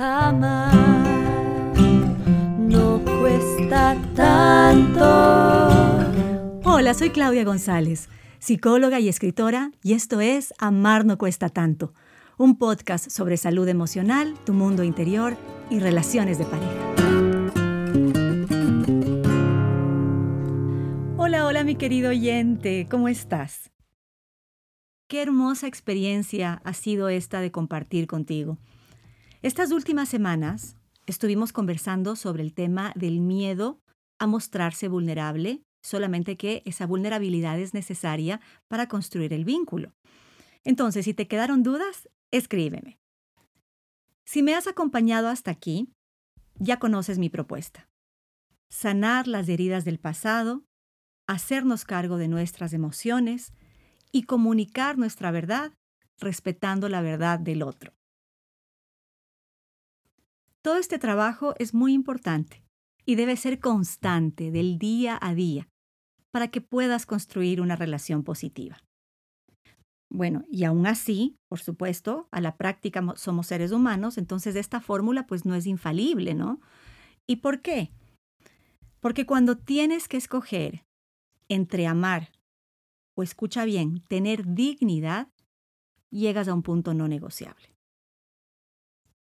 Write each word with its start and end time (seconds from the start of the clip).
Amar 0.00 0.72
no 2.56 3.02
cuesta 3.04 4.00
tanto. 4.14 5.02
Hola, 6.62 6.94
soy 6.94 7.10
Claudia 7.10 7.42
González, 7.42 8.08
psicóloga 8.38 9.00
y 9.00 9.08
escritora, 9.08 9.72
y 9.82 9.94
esto 9.94 10.20
es 10.20 10.54
Amar 10.58 11.04
no 11.04 11.18
cuesta 11.18 11.48
tanto, 11.48 11.94
un 12.36 12.58
podcast 12.58 13.10
sobre 13.10 13.36
salud 13.36 13.66
emocional, 13.66 14.34
tu 14.46 14.52
mundo 14.52 14.84
interior 14.84 15.36
y 15.68 15.80
relaciones 15.80 16.38
de 16.38 16.44
pareja. 16.44 16.94
Hola, 21.16 21.44
hola 21.44 21.64
mi 21.64 21.74
querido 21.74 22.10
oyente, 22.10 22.86
¿cómo 22.88 23.08
estás? 23.08 23.72
Qué 25.08 25.22
hermosa 25.22 25.66
experiencia 25.66 26.62
ha 26.62 26.72
sido 26.72 27.08
esta 27.08 27.40
de 27.40 27.50
compartir 27.50 28.06
contigo. 28.06 28.58
Estas 29.40 29.70
últimas 29.70 30.08
semanas 30.08 30.76
estuvimos 31.06 31.52
conversando 31.52 32.16
sobre 32.16 32.42
el 32.42 32.52
tema 32.54 32.92
del 32.96 33.20
miedo 33.20 33.78
a 34.18 34.26
mostrarse 34.26 34.88
vulnerable, 34.88 35.62
solamente 35.80 36.36
que 36.36 36.62
esa 36.64 36.88
vulnerabilidad 36.88 37.60
es 37.60 37.72
necesaria 37.72 38.40
para 38.66 38.88
construir 38.88 39.32
el 39.32 39.44
vínculo. 39.44 39.92
Entonces, 40.64 41.04
si 41.04 41.14
te 41.14 41.28
quedaron 41.28 41.62
dudas, 41.62 42.08
escríbeme. 42.32 42.98
Si 44.26 44.42
me 44.42 44.56
has 44.56 44.66
acompañado 44.66 45.28
hasta 45.28 45.52
aquí, 45.52 45.88
ya 46.58 46.80
conoces 46.80 47.20
mi 47.20 47.30
propuesta. 47.30 47.88
Sanar 48.68 49.28
las 49.28 49.48
heridas 49.48 49.84
del 49.84 50.00
pasado, 50.00 50.64
hacernos 51.28 51.84
cargo 51.84 52.16
de 52.16 52.26
nuestras 52.26 52.72
emociones 52.72 53.52
y 54.10 54.24
comunicar 54.24 54.98
nuestra 54.98 55.30
verdad 55.30 55.72
respetando 56.18 56.88
la 56.88 57.02
verdad 57.02 57.38
del 57.38 57.62
otro. 57.62 57.97
Todo 60.68 60.76
este 60.76 60.98
trabajo 60.98 61.54
es 61.58 61.72
muy 61.72 61.94
importante 61.94 62.62
y 63.06 63.14
debe 63.14 63.38
ser 63.38 63.58
constante 63.58 64.50
del 64.50 64.78
día 64.78 65.18
a 65.18 65.34
día 65.34 65.66
para 66.30 66.48
que 66.48 66.60
puedas 66.60 67.06
construir 67.06 67.62
una 67.62 67.74
relación 67.74 68.22
positiva. 68.22 68.76
Bueno, 70.12 70.44
y 70.50 70.64
aún 70.64 70.86
así, 70.86 71.36
por 71.48 71.60
supuesto, 71.60 72.28
a 72.32 72.42
la 72.42 72.58
práctica 72.58 73.02
somos 73.16 73.46
seres 73.46 73.72
humanos, 73.72 74.18
entonces 74.18 74.56
esta 74.56 74.82
fórmula 74.82 75.26
pues 75.26 75.46
no 75.46 75.54
es 75.54 75.64
infalible, 75.64 76.34
¿no? 76.34 76.60
¿Y 77.26 77.36
por 77.36 77.62
qué? 77.62 77.90
Porque 79.00 79.24
cuando 79.24 79.56
tienes 79.56 80.06
que 80.06 80.18
escoger 80.18 80.84
entre 81.48 81.86
amar 81.86 82.30
o 83.16 83.22
escucha 83.22 83.64
bien, 83.64 84.02
tener 84.06 84.44
dignidad, 84.54 85.28
llegas 86.10 86.46
a 86.46 86.52
un 86.52 86.62
punto 86.62 86.92
no 86.92 87.08
negociable. 87.08 87.77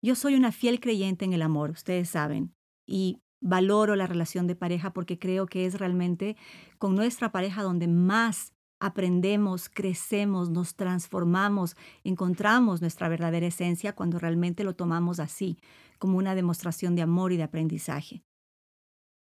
Yo 0.02 0.14
soy 0.14 0.34
una 0.34 0.50
fiel 0.52 0.80
creyente 0.80 1.24
en 1.24 1.32
el 1.32 1.42
amor, 1.42 1.70
ustedes 1.70 2.08
saben, 2.08 2.54
y 2.86 3.20
valoro 3.40 3.96
la 3.96 4.06
relación 4.06 4.46
de 4.46 4.56
pareja 4.56 4.92
porque 4.92 5.18
creo 5.18 5.46
que 5.46 5.66
es 5.66 5.78
realmente 5.78 6.36
con 6.78 6.94
nuestra 6.94 7.32
pareja 7.32 7.62
donde 7.62 7.86
más 7.86 8.54
aprendemos, 8.80 9.68
crecemos, 9.68 10.48
nos 10.48 10.74
transformamos, 10.74 11.76
encontramos 12.02 12.80
nuestra 12.80 13.08
verdadera 13.08 13.46
esencia 13.46 13.94
cuando 13.94 14.18
realmente 14.18 14.64
lo 14.64 14.74
tomamos 14.74 15.20
así, 15.20 15.58
como 15.98 16.16
una 16.16 16.34
demostración 16.34 16.94
de 16.94 17.02
amor 17.02 17.32
y 17.32 17.36
de 17.36 17.42
aprendizaje. 17.42 18.24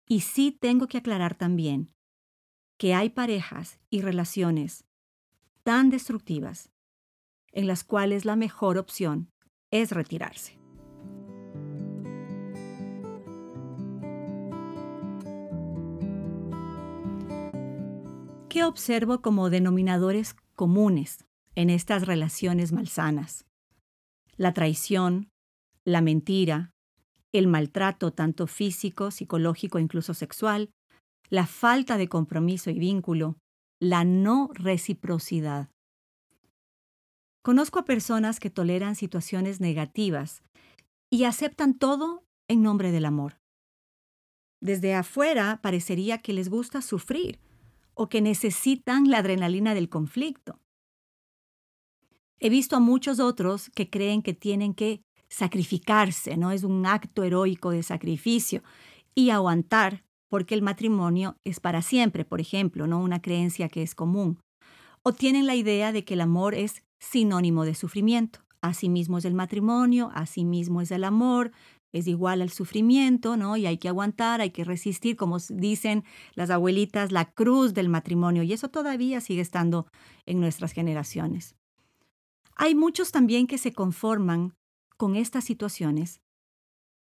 Y 0.08 0.20
sí 0.20 0.56
tengo 0.58 0.88
que 0.88 0.98
aclarar 0.98 1.34
también 1.34 1.94
que 2.78 2.94
hay 2.94 3.10
parejas 3.10 3.78
y 3.90 4.00
relaciones 4.00 4.84
tan 5.62 5.90
destructivas 5.90 6.70
en 7.52 7.66
las 7.66 7.84
cuales 7.84 8.24
la 8.24 8.36
mejor 8.36 8.78
opción 8.78 9.30
es 9.70 9.92
retirarse. 9.92 10.61
¿Qué 18.52 18.64
observo 18.64 19.22
como 19.22 19.48
denominadores 19.48 20.36
comunes 20.56 21.24
en 21.54 21.70
estas 21.70 22.06
relaciones 22.06 22.70
malsanas? 22.70 23.46
La 24.36 24.52
traición, 24.52 25.30
la 25.86 26.02
mentira, 26.02 26.70
el 27.32 27.46
maltrato 27.46 28.12
tanto 28.12 28.46
físico, 28.46 29.10
psicológico 29.10 29.78
e 29.78 29.80
incluso 29.80 30.12
sexual, 30.12 30.68
la 31.30 31.46
falta 31.46 31.96
de 31.96 32.10
compromiso 32.10 32.68
y 32.68 32.78
vínculo, 32.78 33.38
la 33.80 34.04
no 34.04 34.50
reciprocidad. 34.52 35.70
Conozco 37.42 37.78
a 37.78 37.86
personas 37.86 38.38
que 38.38 38.50
toleran 38.50 38.96
situaciones 38.96 39.62
negativas 39.62 40.42
y 41.10 41.24
aceptan 41.24 41.78
todo 41.78 42.22
en 42.48 42.60
nombre 42.60 42.92
del 42.92 43.06
amor. 43.06 43.38
Desde 44.60 44.94
afuera 44.94 45.60
parecería 45.62 46.18
que 46.18 46.34
les 46.34 46.50
gusta 46.50 46.82
sufrir 46.82 47.40
o 47.94 48.08
que 48.08 48.20
necesitan 48.20 49.10
la 49.10 49.18
adrenalina 49.18 49.74
del 49.74 49.88
conflicto. 49.88 50.58
He 52.38 52.48
visto 52.48 52.76
a 52.76 52.80
muchos 52.80 53.20
otros 53.20 53.70
que 53.70 53.88
creen 53.88 54.22
que 54.22 54.34
tienen 54.34 54.74
que 54.74 55.02
sacrificarse, 55.28 56.36
¿no? 56.36 56.50
Es 56.50 56.64
un 56.64 56.84
acto 56.86 57.22
heroico 57.22 57.70
de 57.70 57.82
sacrificio 57.82 58.62
y 59.14 59.30
aguantar 59.30 60.04
porque 60.28 60.54
el 60.54 60.62
matrimonio 60.62 61.36
es 61.44 61.60
para 61.60 61.82
siempre, 61.82 62.24
por 62.24 62.40
ejemplo, 62.40 62.86
¿no? 62.86 63.00
Una 63.00 63.20
creencia 63.20 63.68
que 63.68 63.82
es 63.82 63.94
común. 63.94 64.40
O 65.02 65.12
tienen 65.12 65.46
la 65.46 65.54
idea 65.54 65.92
de 65.92 66.04
que 66.04 66.14
el 66.14 66.20
amor 66.20 66.54
es 66.54 66.84
sinónimo 66.98 67.64
de 67.64 67.74
sufrimiento. 67.74 68.40
Asimismo 68.62 69.18
es 69.18 69.24
el 69.24 69.34
matrimonio, 69.34 70.10
asimismo 70.14 70.80
es 70.80 70.90
el 70.90 71.04
amor, 71.04 71.52
es 71.92 72.06
igual 72.06 72.42
al 72.42 72.50
sufrimiento, 72.50 73.36
¿no? 73.36 73.56
Y 73.56 73.66
hay 73.66 73.78
que 73.78 73.88
aguantar, 73.88 74.40
hay 74.40 74.50
que 74.50 74.64
resistir, 74.64 75.16
como 75.16 75.38
dicen 75.50 76.04
las 76.34 76.50
abuelitas, 76.50 77.12
la 77.12 77.30
cruz 77.30 77.74
del 77.74 77.88
matrimonio, 77.88 78.42
y 78.42 78.52
eso 78.52 78.68
todavía 78.68 79.20
sigue 79.20 79.42
estando 79.42 79.86
en 80.26 80.40
nuestras 80.40 80.72
generaciones. 80.72 81.54
Hay 82.56 82.74
muchos 82.74 83.12
también 83.12 83.46
que 83.46 83.58
se 83.58 83.72
conforman 83.72 84.54
con 84.96 85.16
estas 85.16 85.44
situaciones 85.44 86.20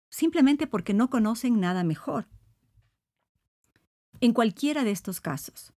simplemente 0.10 0.68
porque 0.68 0.94
no 0.94 1.10
conocen 1.10 1.60
nada 1.60 1.84
mejor. 1.84 2.28
En 4.20 4.34
cualquiera 4.34 4.84
de 4.84 4.92
estos 4.92 5.22
casos, 5.22 5.74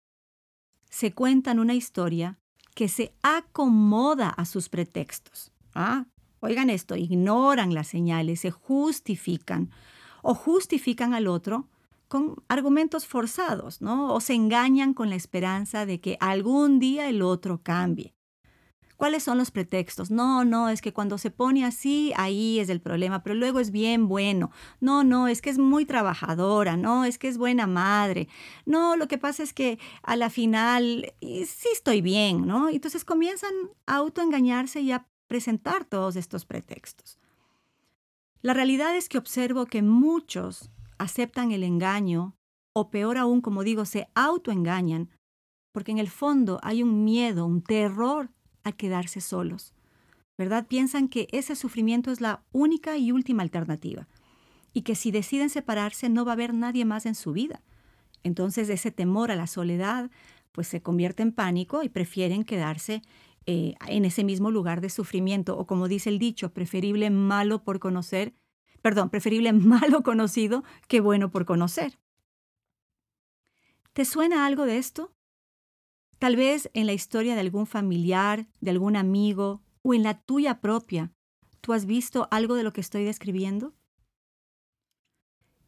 se 0.90 1.14
cuentan 1.14 1.60
una 1.60 1.74
historia 1.74 2.40
que 2.74 2.88
se 2.88 3.14
acomoda 3.22 4.30
a 4.30 4.46
sus 4.46 4.70
pretextos. 4.70 5.52
Ah, 5.76 6.06
Oigan 6.42 6.72
esto, 6.72 6.96
ignoran 6.96 7.74
las 7.74 7.88
señales, 7.88 8.40
se 8.42 8.50
justifican 8.50 9.70
o 10.24 10.34
justifican 10.34 11.14
al 11.14 11.28
otro 11.28 11.68
con 12.08 12.44
argumentos 12.50 13.06
forzados, 13.06 13.80
¿no? 13.82 14.14
O 14.14 14.20
se 14.20 14.34
engañan 14.34 14.94
con 14.94 15.10
la 15.10 15.16
esperanza 15.16 15.86
de 15.86 16.02
que 16.02 16.18
algún 16.20 16.80
día 16.80 17.08
el 17.08 17.22
otro 17.22 17.62
cambie. 17.64 18.16
¿Cuáles 18.98 19.24
son 19.24 19.38
los 19.38 19.50
pretextos? 19.50 20.12
No, 20.12 20.44
no, 20.46 20.70
es 20.70 20.82
que 20.82 20.94
cuando 20.94 21.18
se 21.18 21.32
pone 21.32 21.66
así, 21.66 22.12
ahí 22.18 22.60
es 22.60 22.70
el 22.70 22.82
problema, 22.82 23.24
pero 23.24 23.34
luego 23.34 23.60
es 23.60 23.72
bien 23.72 24.08
bueno. 24.08 24.52
No, 24.80 25.04
no, 25.04 25.28
es 25.28 25.42
que 25.42 25.50
es 25.50 25.58
muy 25.58 25.86
trabajadora, 25.86 26.78
no, 26.78 27.06
es 27.06 27.18
que 27.18 27.28
es 27.28 27.40
buena 27.40 27.66
madre. 27.66 28.28
No, 28.66 28.96
lo 28.96 29.08
que 29.08 29.18
pasa 29.18 29.42
es 29.42 29.54
que 29.54 29.80
a 30.04 30.16
la 30.16 30.30
final 30.30 31.14
sí 31.20 31.70
estoy 31.74 32.02
bien, 32.02 32.46
¿no? 32.46 32.70
Entonces 32.70 33.04
comienzan 33.04 33.54
a 33.88 33.96
autoengañarse 33.96 34.82
y 34.82 34.92
a 34.92 35.08
presentar 35.32 35.86
todos 35.86 36.18
estos 36.18 36.44
pretextos. 36.44 37.18
La 38.42 38.54
realidad 38.54 38.98
es 38.98 39.08
que 39.08 39.18
observo 39.18 39.66
que 39.66 39.82
muchos 39.82 40.70
aceptan 40.98 41.54
el 41.54 41.64
engaño 41.64 42.36
o 42.74 42.90
peor 42.90 43.18
aún, 43.18 43.40
como 43.40 43.64
digo, 43.64 43.86
se 43.86 44.10
autoengañan 44.14 45.10
porque 45.72 45.94
en 45.94 46.00
el 46.00 46.10
fondo 46.10 46.60
hay 46.64 46.84
un 46.84 47.06
miedo, 47.06 47.46
un 47.46 47.62
terror 47.62 48.30
a 48.66 48.74
quedarse 48.74 49.22
solos. 49.22 49.74
¿Verdad? 50.38 50.68
Piensan 50.68 51.08
que 51.08 51.30
ese 51.32 51.56
sufrimiento 51.56 52.12
es 52.12 52.20
la 52.20 52.44
única 52.52 52.98
y 52.98 53.14
última 53.14 53.42
alternativa 53.42 54.10
y 54.74 54.82
que 54.82 54.96
si 54.96 55.12
deciden 55.12 55.50
separarse 55.50 56.10
no 56.10 56.26
va 56.26 56.34
a 56.34 56.34
haber 56.34 56.54
nadie 56.54 56.84
más 56.84 57.06
en 57.06 57.16
su 57.16 57.32
vida. 57.32 57.62
Entonces 58.24 58.68
ese 58.68 58.92
temor 58.92 59.32
a 59.32 59.38
la 59.38 59.48
soledad 59.48 60.12
pues 60.52 60.68
se 60.68 60.82
convierte 60.82 61.24
en 61.24 61.32
pánico 61.32 61.84
y 61.84 61.88
prefieren 61.88 62.44
quedarse 62.44 63.02
eh, 63.46 63.76
en 63.88 64.06
ese 64.06 64.24
mismo 64.24 64.52
lugar 64.52 64.82
de 64.82 64.90
sufrimiento, 64.90 65.58
o 65.58 65.66
como 65.66 65.88
dice 65.88 66.10
el 66.10 66.20
dicho, 66.20 66.54
preferible 66.54 67.10
malo 67.10 67.64
por 67.64 67.80
conocer, 67.80 68.34
perdón, 68.82 69.10
preferible 69.10 69.54
malo 69.54 70.04
conocido 70.04 70.64
que 70.88 71.02
bueno 71.02 71.32
por 71.32 71.46
conocer. 71.46 72.00
¿Te 73.94 74.06
suena 74.06 74.46
algo 74.46 74.66
de 74.66 74.78
esto? 74.78 75.14
Tal 76.20 76.36
vez 76.36 76.70
en 76.74 76.86
la 76.86 76.94
historia 76.94 77.34
de 77.34 77.42
algún 77.42 77.66
familiar, 77.66 78.48
de 78.62 78.72
algún 78.72 78.96
amigo 78.96 79.64
o 79.82 79.94
en 79.94 80.04
la 80.04 80.22
tuya 80.22 80.62
propia, 80.62 81.12
¿tú 81.62 81.74
has 81.74 81.86
visto 81.86 82.28
algo 82.32 82.56
de 82.56 82.64
lo 82.64 82.74
que 82.74 82.82
estoy 82.82 83.04
describiendo? 83.04 83.74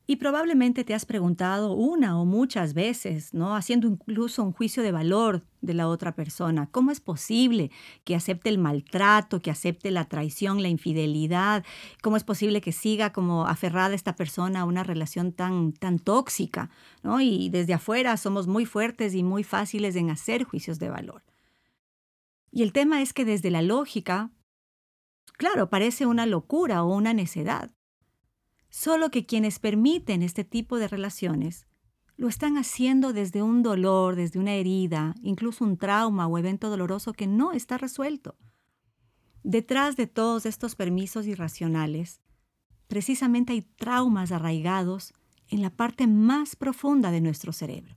Y 0.05 0.17
probablemente 0.17 0.83
te 0.83 0.93
has 0.93 1.05
preguntado 1.05 1.71
una 1.71 2.19
o 2.19 2.25
muchas 2.25 2.73
veces, 2.73 3.33
¿no? 3.33 3.55
Haciendo 3.55 3.87
incluso 3.87 4.43
un 4.43 4.51
juicio 4.51 4.83
de 4.83 4.91
valor 4.91 5.45
de 5.61 5.73
la 5.73 5.87
otra 5.87 6.13
persona. 6.13 6.67
¿Cómo 6.71 6.91
es 6.91 6.99
posible 6.99 7.71
que 8.03 8.13
acepte 8.13 8.49
el 8.49 8.57
maltrato, 8.57 9.39
que 9.39 9.49
acepte 9.49 9.91
la 9.91 10.09
traición, 10.09 10.61
la 10.61 10.67
infidelidad? 10.67 11.63
¿Cómo 12.01 12.17
es 12.17 12.25
posible 12.25 12.59
que 12.59 12.73
siga 12.73 13.13
como 13.13 13.47
aferrada 13.47 13.95
esta 13.95 14.13
persona 14.15 14.61
a 14.61 14.65
una 14.65 14.83
relación 14.83 15.31
tan, 15.31 15.71
tan 15.71 15.99
tóxica? 15.99 16.69
¿no? 17.01 17.21
Y 17.21 17.47
desde 17.49 17.73
afuera 17.73 18.17
somos 18.17 18.45
muy 18.45 18.65
fuertes 18.65 19.15
y 19.15 19.23
muy 19.23 19.45
fáciles 19.45 19.95
en 19.95 20.09
hacer 20.09 20.43
juicios 20.43 20.79
de 20.79 20.89
valor. 20.89 21.23
Y 22.51 22.61
el 22.63 22.73
tema 22.73 23.01
es 23.01 23.13
que 23.13 23.23
desde 23.23 23.51
la 23.51 23.61
lógica, 23.61 24.31
claro, 25.37 25.69
parece 25.69 26.05
una 26.05 26.25
locura 26.25 26.83
o 26.83 26.93
una 26.93 27.13
necedad. 27.13 27.71
Solo 28.75 29.11
que 29.11 29.27
quienes 29.27 29.59
permiten 29.59 30.23
este 30.23 30.43
tipo 30.43 30.79
de 30.79 30.87
relaciones 30.87 31.67
lo 32.17 32.27
están 32.27 32.57
haciendo 32.57 33.13
desde 33.13 33.43
un 33.43 33.61
dolor, 33.61 34.15
desde 34.15 34.39
una 34.39 34.55
herida, 34.55 35.13
incluso 35.21 35.63
un 35.63 35.77
trauma 35.77 36.25
o 36.25 36.39
evento 36.39 36.71
doloroso 36.71 37.13
que 37.13 37.27
no 37.27 37.51
está 37.51 37.77
resuelto. 37.77 38.35
Detrás 39.43 39.95
de 39.95 40.07
todos 40.07 40.47
estos 40.47 40.73
permisos 40.75 41.27
irracionales, 41.27 42.19
precisamente 42.87 43.53
hay 43.53 43.61
traumas 43.61 44.31
arraigados 44.31 45.13
en 45.49 45.61
la 45.61 45.69
parte 45.69 46.07
más 46.07 46.55
profunda 46.55 47.11
de 47.11 47.21
nuestro 47.21 47.53
cerebro. 47.53 47.95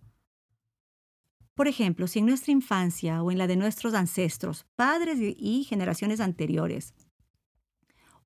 Por 1.55 1.69
ejemplo, 1.69 2.07
si 2.07 2.19
en 2.19 2.27
nuestra 2.27 2.53
infancia 2.53 3.23
o 3.23 3.31
en 3.31 3.39
la 3.39 3.47
de 3.47 3.57
nuestros 3.57 3.95
ancestros, 3.95 4.67
padres 4.77 5.19
y 5.21 5.65
generaciones 5.65 6.21
anteriores, 6.21 6.93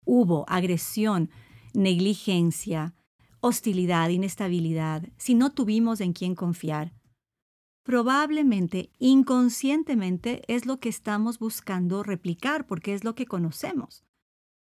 hubo 0.04 0.44
agresión 0.48 1.30
negligencia, 1.74 2.94
hostilidad, 3.40 4.08
inestabilidad, 4.10 5.08
si 5.16 5.34
no 5.34 5.52
tuvimos 5.52 6.00
en 6.00 6.12
quién 6.12 6.34
confiar, 6.34 6.92
probablemente 7.84 8.90
inconscientemente 8.98 10.42
es 10.46 10.66
lo 10.66 10.78
que 10.78 10.88
estamos 10.88 11.38
buscando 11.38 12.02
replicar 12.02 12.66
porque 12.66 12.94
es 12.94 13.04
lo 13.04 13.14
que 13.14 13.26
conocemos, 13.26 14.04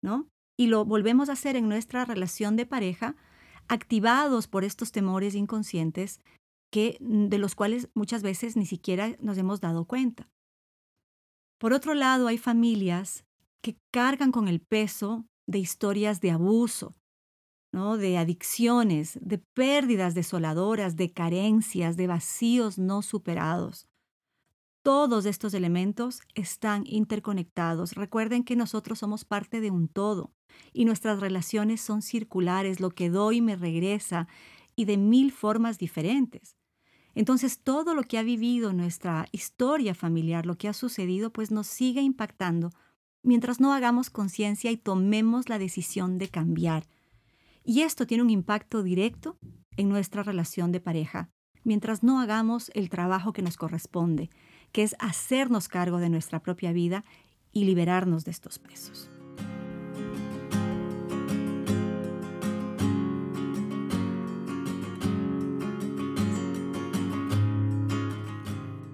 ¿no? 0.03 0.29
Y 0.57 0.67
lo 0.67 0.85
volvemos 0.85 1.29
a 1.29 1.33
hacer 1.33 1.57
en 1.57 1.69
nuestra 1.69 2.05
relación 2.05 2.57
de 2.57 2.67
pareja, 2.67 3.17
activados 3.69 4.47
por 4.47 4.65
estos 4.65 4.93
temores 4.93 5.35
inconscientes 5.35 6.21
que 6.71 6.99
de 7.01 7.39
los 7.39 7.55
cuales 7.55 7.89
muchas 7.95 8.23
veces 8.23 8.57
ni 8.57 8.67
siquiera 8.67 9.17
nos 9.21 9.39
hemos 9.39 9.61
dado 9.61 9.85
cuenta. 9.85 10.29
Por 11.59 11.73
otro 11.73 11.95
lado, 11.95 12.27
hay 12.27 12.37
familias 12.37 13.25
que 13.63 13.79
cargan 13.93 14.33
con 14.33 14.49
el 14.49 14.61
peso 14.61 15.25
de 15.47 15.59
historias 15.59 16.21
de 16.21 16.31
abuso, 16.31 16.95
¿no? 17.73 17.97
de 17.97 18.19
adicciones, 18.19 19.19
de 19.21 19.39
pérdidas 19.39 20.15
desoladoras, 20.15 20.97
de 20.97 21.13
carencias, 21.13 21.97
de 21.97 22.07
vacíos 22.07 22.79
no 22.79 23.03
superados. 23.03 23.89
Todos 24.83 25.25
estos 25.25 25.55
elementos 25.55 26.21
están 26.35 26.85
interconectados. 26.87 27.95
Recuerden 27.95 28.45
que 28.45 28.55
nosotros 28.55 28.99
somos 28.99 29.25
parte 29.25 29.61
de 29.61 29.71
un 29.71 29.89
todo 29.89 30.35
y 30.73 30.85
nuestras 30.85 31.21
relaciones 31.21 31.81
son 31.81 32.03
circulares, 32.03 32.81
lo 32.81 32.91
que 32.91 33.09
doy 33.09 33.41
me 33.41 33.57
regresa 33.57 34.29
y 34.77 34.85
de 34.85 34.99
mil 34.99 35.33
formas 35.33 35.79
diferentes. 35.79 36.57
Entonces 37.15 37.63
todo 37.63 37.95
lo 37.95 38.03
que 38.03 38.19
ha 38.19 38.23
vivido 38.23 38.73
nuestra 38.73 39.27
historia 39.33 39.95
familiar, 39.95 40.47
lo 40.47 40.59
que 40.59 40.69
ha 40.69 40.73
sucedido, 40.73 41.33
pues 41.33 41.51
nos 41.51 41.67
sigue 41.67 42.03
impactando 42.03 42.71
mientras 43.25 43.59
no 43.59 43.73
hagamos 43.73 44.11
conciencia 44.11 44.71
y 44.71 44.77
tomemos 44.77 45.49
la 45.49 45.59
decisión 45.59 46.19
de 46.19 46.29
cambiar. 46.29 46.85
Y 47.65 47.81
esto 47.81 48.07
tiene 48.07 48.23
un 48.23 48.31
impacto 48.31 48.83
directo 48.83 49.39
en 49.77 49.89
nuestra 49.89 50.23
relación 50.23 50.71
de 50.71 50.81
pareja, 50.81 51.31
mientras 51.65 52.03
no 52.03 52.21
hagamos 52.21 52.71
el 52.75 52.91
trabajo 52.91 53.33
que 53.33 53.43
nos 53.43 53.57
corresponde, 53.57 54.31
que 54.71 54.83
es 54.83 54.95
hacernos 54.99 55.69
cargo 55.69 55.99
de 55.99 56.11
nuestra 56.11 56.41
propia 56.41 56.73
vida 56.73 57.05
y 57.53 57.65
liberarnos 57.65 58.25
de 58.25 58.31
estos 58.31 58.59
pesos. 58.59 59.11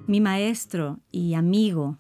Mi 0.07 0.21
maestro 0.21 0.99
y 1.13 1.35
amigo 1.35 1.99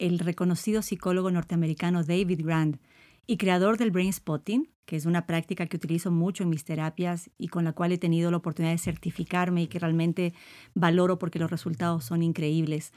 el 0.00 0.18
reconocido 0.18 0.82
psicólogo 0.82 1.30
norteamericano 1.30 2.02
David 2.02 2.40
Grant 2.42 2.80
y 3.26 3.36
creador 3.36 3.76
del 3.76 3.90
Brain 3.90 4.12
Spotting, 4.12 4.72
que 4.86 4.96
es 4.96 5.06
una 5.06 5.26
práctica 5.26 5.66
que 5.66 5.76
utilizo 5.76 6.10
mucho 6.10 6.42
en 6.42 6.48
mis 6.48 6.64
terapias 6.64 7.30
y 7.38 7.48
con 7.48 7.64
la 7.64 7.74
cual 7.74 7.92
he 7.92 7.98
tenido 7.98 8.30
la 8.30 8.38
oportunidad 8.38 8.72
de 8.72 8.78
certificarme 8.78 9.62
y 9.62 9.66
que 9.68 9.78
realmente 9.78 10.34
valoro 10.74 11.18
porque 11.18 11.38
los 11.38 11.50
resultados 11.50 12.04
son 12.04 12.22
increíbles. 12.22 12.92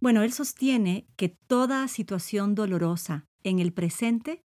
Bueno, 0.00 0.22
él 0.22 0.32
sostiene 0.32 1.06
que 1.16 1.28
toda 1.28 1.86
situación 1.88 2.54
dolorosa 2.54 3.26
en 3.44 3.60
el 3.60 3.72
presente 3.72 4.42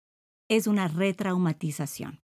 es 0.47 0.67
una 0.67 0.87
retraumatización. 0.87 2.21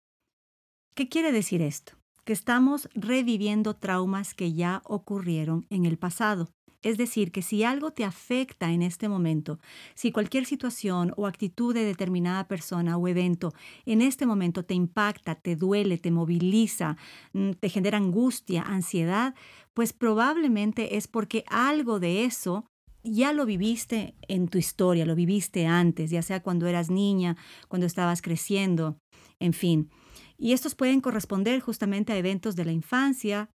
¿Qué 0.95 1.10
quiere 1.10 1.33
decir 1.33 1.62
esto? 1.62 1.94
Que 2.24 2.33
estamos 2.33 2.88
reviviendo 2.95 3.75
traumas 3.75 4.33
que 4.33 4.54
ya 4.54 4.81
ocurrieron 4.86 5.68
en 5.69 5.86
el 5.86 5.98
pasado. 5.98 6.50
Es 6.86 7.00
decir, 7.00 7.32
que 7.32 7.42
si 7.42 7.64
algo 7.64 7.90
te 7.90 8.04
afecta 8.04 8.72
en 8.72 8.84
este 8.84 9.10
momento, 9.10 9.60
si 9.96 10.12
cualquier 10.12 10.46
situación 10.46 11.14
o 11.18 11.26
actitud 11.26 11.74
de 11.74 11.84
determinada 11.84 12.48
persona 12.48 12.96
o 12.96 13.08
evento 13.08 13.56
en 13.88 14.04
este 14.04 14.28
momento 14.28 14.64
te 14.66 14.76
impacta, 14.76 15.34
te 15.34 15.56
duele, 15.56 15.98
te 15.98 16.12
moviliza, 16.12 16.96
mm, 17.34 17.54
te 17.54 17.70
genera 17.70 17.98
angustia, 17.98 18.62
ansiedad, 18.62 19.34
pues 19.74 19.94
probablemente 19.94 20.96
es 20.96 21.08
porque 21.08 21.44
algo 21.48 22.00
de 22.00 22.24
eso 22.24 22.68
ya 23.04 23.34
lo 23.34 23.48
viviste 23.48 24.14
en 24.28 24.48
tu 24.48 24.60
historia, 24.60 25.08
lo 25.08 25.16
viviste 25.16 25.66
antes, 25.66 26.12
ya 26.12 26.22
sea 26.22 26.44
cuando 26.44 26.68
eras 26.68 26.92
niña, 26.92 27.36
cuando 27.68 27.88
estabas 27.88 28.22
creciendo, 28.22 29.00
en 29.40 29.54
fin. 29.54 29.90
Y 30.38 30.54
estos 30.54 30.76
pueden 30.76 31.02
corresponder 31.02 31.62
justamente 31.62 32.14
a 32.14 32.18
eventos 32.18 32.56
de 32.56 32.66
la 32.66 32.74
infancia 32.74 33.50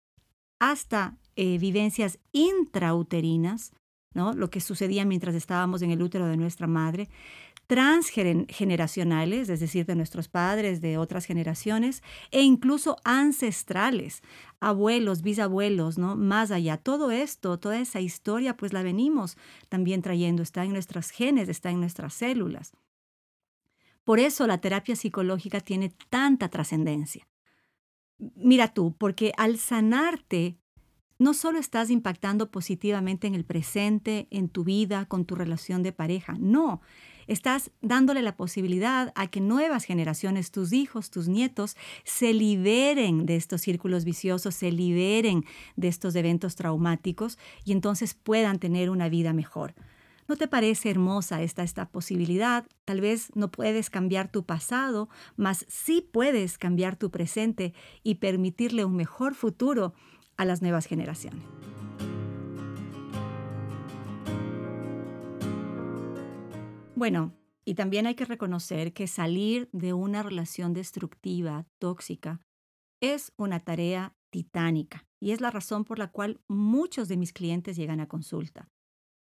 hasta 0.58 1.16
eh, 1.42 1.56
vivencias 1.56 2.18
intrauterinas, 2.32 3.72
¿no? 4.12 4.34
lo 4.34 4.50
que 4.50 4.60
sucedía 4.60 5.06
mientras 5.06 5.34
estábamos 5.34 5.80
en 5.80 5.90
el 5.90 6.02
útero 6.02 6.26
de 6.26 6.36
nuestra 6.36 6.66
madre, 6.66 7.08
transgeneracionales, 7.66 9.48
es 9.48 9.58
decir, 9.58 9.86
de 9.86 9.94
nuestros 9.94 10.28
padres, 10.28 10.82
de 10.82 10.98
otras 10.98 11.24
generaciones, 11.24 12.02
e 12.30 12.42
incluso 12.42 12.98
ancestrales, 13.04 14.20
abuelos, 14.60 15.22
bisabuelos, 15.22 15.96
¿no? 15.96 16.14
Más 16.14 16.50
allá, 16.50 16.76
todo 16.76 17.10
esto, 17.10 17.58
toda 17.58 17.80
esa 17.80 18.00
historia, 18.00 18.58
pues 18.58 18.74
la 18.74 18.82
venimos 18.82 19.38
también 19.70 20.02
trayendo, 20.02 20.42
está 20.42 20.66
en 20.66 20.74
nuestras 20.74 21.08
genes, 21.08 21.48
está 21.48 21.70
en 21.70 21.80
nuestras 21.80 22.12
células. 22.12 22.72
Por 24.04 24.18
eso 24.18 24.46
la 24.46 24.60
terapia 24.60 24.94
psicológica 24.94 25.60
tiene 25.60 25.94
tanta 26.10 26.50
trascendencia. 26.50 27.26
Mira 28.18 28.74
tú, 28.74 28.94
porque 28.98 29.32
al 29.38 29.56
sanarte 29.56 30.58
no 31.20 31.34
solo 31.34 31.58
estás 31.58 31.90
impactando 31.90 32.50
positivamente 32.50 33.26
en 33.26 33.34
el 33.34 33.44
presente, 33.44 34.26
en 34.30 34.48
tu 34.48 34.64
vida, 34.64 35.04
con 35.04 35.26
tu 35.26 35.34
relación 35.34 35.82
de 35.82 35.92
pareja, 35.92 36.34
no, 36.40 36.80
estás 37.26 37.70
dándole 37.82 38.22
la 38.22 38.36
posibilidad 38.36 39.12
a 39.14 39.26
que 39.26 39.42
nuevas 39.42 39.84
generaciones, 39.84 40.50
tus 40.50 40.72
hijos, 40.72 41.10
tus 41.10 41.28
nietos, 41.28 41.76
se 42.04 42.32
liberen 42.32 43.26
de 43.26 43.36
estos 43.36 43.60
círculos 43.60 44.06
viciosos, 44.06 44.54
se 44.54 44.72
liberen 44.72 45.44
de 45.76 45.88
estos 45.88 46.16
eventos 46.16 46.56
traumáticos 46.56 47.38
y 47.66 47.72
entonces 47.72 48.14
puedan 48.14 48.58
tener 48.58 48.88
una 48.88 49.10
vida 49.10 49.34
mejor. 49.34 49.74
¿No 50.26 50.36
te 50.36 50.48
parece 50.48 50.88
hermosa 50.88 51.42
esta, 51.42 51.64
esta 51.64 51.90
posibilidad? 51.90 52.64
Tal 52.86 53.02
vez 53.02 53.28
no 53.34 53.50
puedes 53.50 53.90
cambiar 53.90 54.30
tu 54.32 54.46
pasado, 54.46 55.10
mas 55.36 55.66
sí 55.68 56.08
puedes 56.10 56.56
cambiar 56.56 56.96
tu 56.96 57.10
presente 57.10 57.74
y 58.02 58.14
permitirle 58.14 58.86
un 58.86 58.96
mejor 58.96 59.34
futuro 59.34 59.92
a 60.40 60.46
las 60.46 60.62
nuevas 60.62 60.86
generaciones. 60.86 61.44
Bueno, 66.96 67.34
y 67.66 67.74
también 67.74 68.06
hay 68.06 68.14
que 68.14 68.24
reconocer 68.24 68.94
que 68.94 69.06
salir 69.06 69.68
de 69.72 69.92
una 69.92 70.22
relación 70.22 70.72
destructiva, 70.72 71.66
tóxica, 71.78 72.40
es 73.02 73.34
una 73.36 73.60
tarea 73.60 74.14
titánica 74.30 75.06
y 75.20 75.32
es 75.32 75.42
la 75.42 75.50
razón 75.50 75.84
por 75.84 75.98
la 75.98 76.10
cual 76.10 76.40
muchos 76.48 77.08
de 77.08 77.18
mis 77.18 77.34
clientes 77.34 77.76
llegan 77.76 78.00
a 78.00 78.08
consulta. 78.08 78.70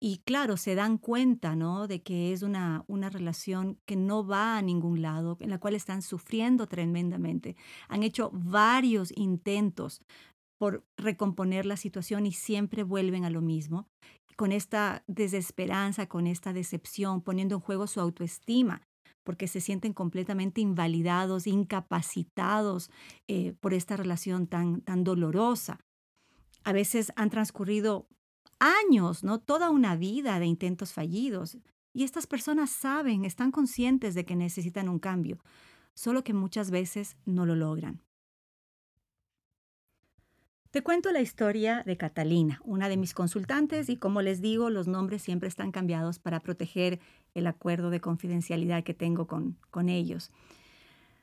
Y 0.00 0.18
claro, 0.18 0.58
se 0.58 0.74
dan 0.74 0.98
cuenta, 0.98 1.56
¿no? 1.56 1.88
De 1.88 2.02
que 2.02 2.34
es 2.34 2.42
una, 2.42 2.84
una 2.86 3.08
relación 3.08 3.80
que 3.86 3.96
no 3.96 4.26
va 4.26 4.58
a 4.58 4.62
ningún 4.62 5.00
lado, 5.00 5.38
en 5.40 5.48
la 5.48 5.58
cual 5.58 5.74
están 5.74 6.02
sufriendo 6.02 6.68
tremendamente. 6.68 7.56
Han 7.88 8.02
hecho 8.02 8.30
varios 8.32 9.10
intentos 9.16 10.02
por 10.58 10.84
recomponer 10.96 11.66
la 11.66 11.76
situación 11.76 12.26
y 12.26 12.32
siempre 12.32 12.82
vuelven 12.82 13.24
a 13.24 13.30
lo 13.30 13.40
mismo, 13.40 13.86
con 14.36 14.52
esta 14.52 15.02
desesperanza, 15.06 16.06
con 16.06 16.26
esta 16.26 16.52
decepción, 16.52 17.22
poniendo 17.22 17.56
en 17.56 17.60
juego 17.60 17.86
su 17.86 18.00
autoestima, 18.00 18.82
porque 19.24 19.48
se 19.48 19.60
sienten 19.60 19.92
completamente 19.92 20.60
invalidados, 20.60 21.46
incapacitados 21.46 22.90
eh, 23.26 23.54
por 23.60 23.74
esta 23.74 23.96
relación 23.96 24.46
tan, 24.46 24.80
tan 24.82 25.04
dolorosa. 25.04 25.80
A 26.64 26.72
veces 26.72 27.12
han 27.16 27.30
transcurrido 27.30 28.06
años, 28.58 29.24
¿no? 29.24 29.40
Toda 29.40 29.70
una 29.70 29.96
vida 29.96 30.38
de 30.38 30.46
intentos 30.46 30.92
fallidos. 30.92 31.58
Y 31.92 32.04
estas 32.04 32.26
personas 32.26 32.70
saben, 32.70 33.24
están 33.24 33.50
conscientes 33.50 34.14
de 34.14 34.24
que 34.24 34.36
necesitan 34.36 34.88
un 34.88 34.98
cambio, 34.98 35.38
solo 35.94 36.22
que 36.22 36.32
muchas 36.32 36.70
veces 36.70 37.16
no 37.24 37.44
lo 37.44 37.56
logran. 37.56 38.02
Te 40.70 40.82
cuento 40.82 41.10
la 41.12 41.22
historia 41.22 41.82
de 41.86 41.96
Catalina, 41.96 42.60
una 42.62 42.90
de 42.90 42.98
mis 42.98 43.14
consultantes, 43.14 43.88
y 43.88 43.96
como 43.96 44.20
les 44.20 44.42
digo, 44.42 44.68
los 44.68 44.86
nombres 44.86 45.22
siempre 45.22 45.48
están 45.48 45.72
cambiados 45.72 46.18
para 46.18 46.40
proteger 46.40 47.00
el 47.32 47.46
acuerdo 47.46 47.88
de 47.88 48.02
confidencialidad 48.02 48.84
que 48.84 48.92
tengo 48.92 49.26
con, 49.26 49.56
con 49.70 49.88
ellos. 49.88 50.30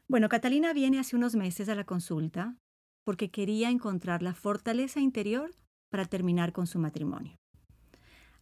Bueno, 0.08 0.30
Catalina 0.30 0.74
viene 0.74 0.98
hace 0.98 1.16
unos 1.16 1.36
meses 1.36 1.70
a 1.70 1.76
la 1.76 1.84
consulta 1.84 2.56
porque 3.04 3.30
quería 3.30 3.70
encontrar 3.70 4.24
la 4.24 4.34
fortaleza 4.34 5.00
interior 5.00 5.52
para 5.92 6.06
terminar 6.06 6.52
con 6.52 6.66
su 6.66 6.80
matrimonio. 6.80 7.38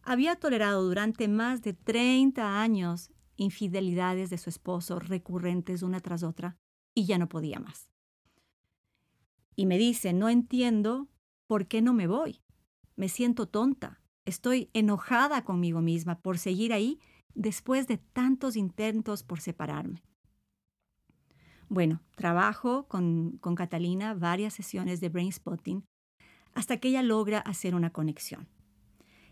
Había 0.02 0.36
tolerado 0.36 0.82
durante 0.84 1.28
más 1.28 1.60
de 1.60 1.74
30 1.74 2.62
años 2.62 3.10
infidelidades 3.36 4.30
de 4.30 4.38
su 4.38 4.48
esposo 4.48 5.00
recurrentes 5.00 5.82
una 5.82 6.00
tras 6.00 6.22
otra 6.22 6.56
y 6.94 7.04
ya 7.04 7.18
no 7.18 7.28
podía 7.28 7.60
más. 7.60 7.93
Y 9.56 9.66
me 9.66 9.78
dice, 9.78 10.12
no 10.12 10.28
entiendo 10.28 11.08
por 11.46 11.66
qué 11.66 11.82
no 11.82 11.92
me 11.92 12.06
voy. 12.06 12.40
Me 12.96 13.08
siento 13.08 13.46
tonta. 13.46 14.00
Estoy 14.24 14.70
enojada 14.72 15.44
conmigo 15.44 15.80
misma 15.80 16.20
por 16.20 16.38
seguir 16.38 16.72
ahí 16.72 16.98
después 17.34 17.86
de 17.86 17.98
tantos 17.98 18.56
intentos 18.56 19.22
por 19.22 19.40
separarme. 19.40 20.02
Bueno, 21.68 22.02
trabajo 22.14 22.86
con, 22.88 23.38
con 23.38 23.54
Catalina 23.54 24.14
varias 24.14 24.54
sesiones 24.54 25.00
de 25.00 25.08
brain 25.08 25.32
spotting 25.32 25.84
hasta 26.52 26.76
que 26.76 26.88
ella 26.88 27.02
logra 27.02 27.38
hacer 27.38 27.74
una 27.74 27.90
conexión. 27.90 28.48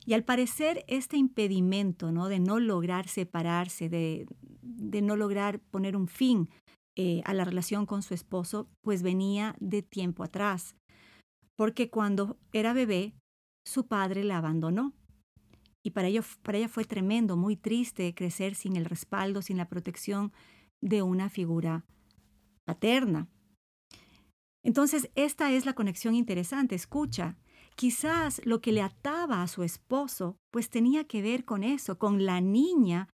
Y 0.04 0.14
al 0.14 0.24
parecer 0.24 0.84
este 0.88 1.16
impedimento 1.16 2.10
¿no? 2.10 2.28
de 2.28 2.40
no 2.40 2.58
lograr 2.58 3.06
separarse, 3.06 3.88
de, 3.88 4.26
de 4.62 5.02
no 5.02 5.16
lograr 5.16 5.60
poner 5.60 5.96
un 5.96 6.08
fin 6.08 6.48
eh, 6.96 7.22
a 7.24 7.34
la 7.34 7.44
relación 7.44 7.86
con 7.86 8.02
su 8.02 8.14
esposo, 8.14 8.68
pues 8.82 9.02
venía 9.02 9.56
de 9.60 9.82
tiempo 9.82 10.24
atrás, 10.24 10.76
porque 11.56 11.90
cuando 11.90 12.38
era 12.52 12.72
bebé, 12.72 13.14
su 13.66 13.86
padre 13.86 14.24
la 14.24 14.38
abandonó. 14.38 14.92
Y 15.84 15.90
para, 15.90 16.08
ello, 16.08 16.22
para 16.42 16.58
ella 16.58 16.68
fue 16.68 16.84
tremendo, 16.84 17.36
muy 17.36 17.56
triste 17.56 18.14
crecer 18.14 18.54
sin 18.54 18.76
el 18.76 18.84
respaldo, 18.84 19.42
sin 19.42 19.56
la 19.56 19.68
protección 19.68 20.32
de 20.80 21.02
una 21.02 21.28
figura 21.28 21.84
paterna. 22.64 23.28
Entonces, 24.64 25.10
esta 25.14 25.50
es 25.50 25.66
la 25.66 25.72
conexión 25.72 26.14
interesante. 26.14 26.74
Escucha, 26.74 27.36
quizás 27.74 28.40
lo 28.44 28.60
que 28.60 28.72
le 28.72 28.82
ataba 28.82 29.42
a 29.42 29.48
su 29.48 29.62
esposo, 29.62 30.36
pues 30.52 30.70
tenía 30.70 31.04
que 31.04 31.22
ver 31.22 31.44
con 31.44 31.64
eso, 31.64 31.98
con 31.98 32.24
la 32.24 32.40
niña 32.40 33.08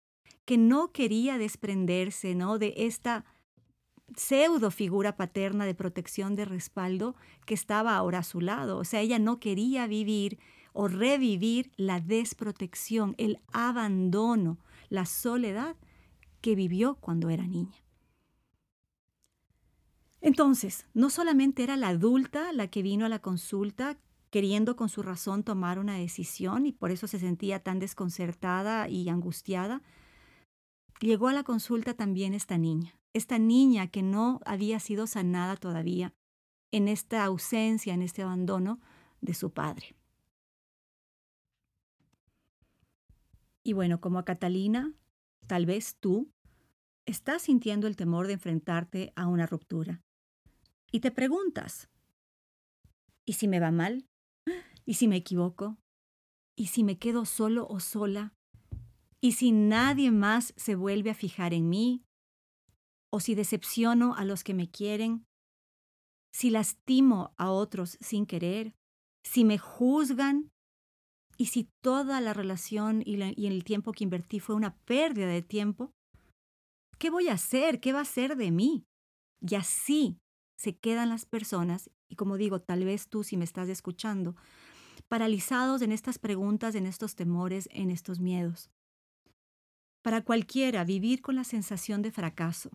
que 0.46 0.58
no 0.58 0.92
quería 0.92 1.38
desprenderse, 1.38 2.36
¿no? 2.36 2.58
De 2.58 2.74
esta 2.78 3.26
pseudo 4.16 4.72
figura 4.72 5.16
paterna 5.18 5.66
de 5.66 5.76
protección, 5.76 6.36
de 6.36 6.46
respaldo, 6.46 7.16
que 7.46 7.54
estaba 7.54 7.96
ahora 7.96 8.20
a 8.20 8.24
su 8.24 8.42
lado. 8.42 8.78
O 8.78 8.84
sea, 8.84 9.02
ella 9.02 9.20
no 9.20 9.40
quería 9.40 9.88
vivir 9.88 10.40
o 10.74 10.88
revivir 10.88 11.72
la 11.78 12.00
desprotección, 12.02 13.16
el 13.18 13.40
abandono, 13.52 14.60
la 14.90 15.06
soledad 15.06 15.76
que 16.42 16.56
vivió 16.56 16.96
cuando 16.96 17.30
era 17.30 17.48
niña. 17.48 17.86
Entonces, 20.22 20.86
no 20.94 21.10
solamente 21.10 21.64
era 21.64 21.78
la 21.78 21.90
adulta 21.90 22.52
la 22.52 22.68
que 22.68 22.82
vino 22.82 23.06
a 23.06 23.10
la 23.10 23.20
consulta 23.20 23.98
queriendo 24.32 24.76
con 24.76 24.90
su 24.90 25.02
razón 25.02 25.44
tomar 25.44 25.80
una 25.80 25.96
decisión 25.96 26.66
y 26.66 26.74
por 26.74 26.92
eso 26.92 27.08
se 27.08 27.20
sentía 27.20 27.64
tan 27.64 27.80
desconcertada 27.80 28.90
y 28.90 29.08
angustiada, 29.08 29.82
llegó 31.00 31.30
a 31.30 31.34
la 31.34 31.44
consulta 31.44 31.94
también 31.94 32.34
esta 32.34 32.58
niña, 32.58 33.00
esta 33.16 33.40
niña 33.40 33.88
que 33.88 34.04
no 34.04 34.42
había 34.46 34.78
sido 34.82 35.08
sanada 35.08 35.56
todavía 35.56 36.14
en 36.72 36.90
esta 36.90 37.24
ausencia, 37.24 37.94
en 37.94 38.02
este 38.02 38.24
abandono 38.24 38.82
de 39.22 39.34
su 39.34 39.52
padre. 39.52 39.96
Y 43.64 43.72
bueno, 43.72 44.02
como 44.02 44.20
a 44.20 44.26
Catalina, 44.26 44.94
tal 45.48 45.66
vez 45.66 45.96
tú 45.98 46.30
estás 47.06 47.44
sintiendo 47.44 47.88
el 47.88 47.96
temor 47.96 48.28
de 48.28 48.34
enfrentarte 48.34 49.14
a 49.16 49.28
una 49.28 49.46
ruptura. 49.46 50.04
Y 50.92 51.00
te 51.00 51.10
preguntas, 51.10 51.88
¿y 53.24 53.34
si 53.34 53.48
me 53.48 53.62
va 53.62 53.72
mal? 53.72 54.06
¿Y 54.86 54.96
si 54.96 55.08
me 55.08 55.16
equivoco? 55.16 55.78
¿Y 56.58 56.68
si 56.68 56.84
me 56.84 56.98
quedo 56.98 57.24
solo 57.24 57.66
o 57.70 57.80
sola? 57.80 58.34
¿Y 59.22 59.32
si 59.32 59.54
nadie 59.54 60.12
más 60.12 60.54
se 60.58 60.76
vuelve 60.76 61.12
a 61.12 61.16
fijar 61.16 61.54
en 61.54 61.70
mí 61.70 62.06
o 63.16 63.22
si 63.22 63.34
decepciono 63.34 64.14
a 64.16 64.26
los 64.26 64.44
que 64.44 64.54
me 64.54 64.70
quieren, 64.70 65.26
si 66.34 66.50
lastimo 66.50 67.34
a 67.38 67.50
otros 67.50 67.98
sin 68.02 68.26
querer, 68.26 68.76
si 69.24 69.46
me 69.46 69.58
juzgan 69.58 70.52
y 71.38 71.46
si 71.46 71.70
toda 71.82 72.20
la 72.20 72.34
relación 72.34 73.02
y, 73.06 73.22
el 73.22 73.64
tiempo 73.64 73.94
que 73.94 74.04
invertí 74.04 74.42
fue 74.42 74.54
una 74.54 74.76
pérdida 74.80 75.28
de 75.28 75.42
tiempo, 75.42 75.94
¿qué 77.00 77.10
voy 77.10 77.30
a 77.30 77.36
hacer? 77.36 77.80
¿Qué 77.80 77.94
va 77.94 78.02
a 78.02 78.06
ser 78.06 78.36
de 78.36 78.52
mí? 78.52 78.84
Y 79.40 79.56
así 79.56 80.18
se 80.58 80.76
quedan 80.76 81.08
las 81.08 81.26
personas, 81.26 81.90
y 82.10 82.18
como 82.18 82.36
digo, 82.36 82.60
tal 82.60 82.84
vez 82.84 83.08
tú 83.08 83.24
si 83.24 83.38
me 83.38 83.46
estás 83.46 83.70
escuchando, 83.70 84.36
paralizados 85.08 85.82
en 85.82 85.94
estas 85.94 86.20
preguntas, 86.20 86.76
en 86.76 86.86
estos 86.86 87.16
temores, 87.16 87.70
en 87.72 87.92
estos 87.92 88.20
miedos. 88.20 88.70
Para 90.04 90.22
cualquiera, 90.22 90.84
vivir 90.84 91.22
con 91.22 91.36
la 91.36 91.46
sensación 91.46 92.02
de 92.02 92.12
fracaso, 92.12 92.72